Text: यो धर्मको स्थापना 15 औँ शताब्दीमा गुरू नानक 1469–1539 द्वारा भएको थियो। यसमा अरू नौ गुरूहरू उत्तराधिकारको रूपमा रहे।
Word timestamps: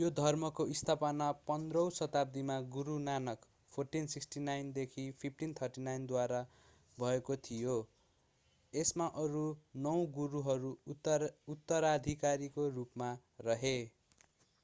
यो 0.00 0.08
धर्मको 0.16 0.64
स्थापना 0.80 1.26
15 1.46 1.78
औँ 1.78 1.94
शताब्दीमा 1.94 2.58
गुरू 2.74 2.92
नानक 3.06 3.46
1469–1539 3.72 6.06
द्वारा 6.06 6.46
भएको 6.98 7.36
थियो। 7.48 7.74
यसमा 8.72 9.06
अरू 9.22 9.42
नौ 9.80 9.94
गुरूहरू 10.14 10.70
उत्तराधिकारको 11.48 12.68
रूपमा 12.76 13.08
रहे। 13.40 13.88